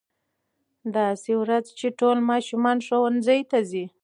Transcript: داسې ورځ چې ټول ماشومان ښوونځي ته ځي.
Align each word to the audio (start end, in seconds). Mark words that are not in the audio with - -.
داسې 0.95 1.31
ورځ 1.41 1.65
چې 1.79 1.87
ټول 1.99 2.17
ماشومان 2.31 2.77
ښوونځي 2.87 3.39
ته 3.51 3.59
ځي. 3.69 3.85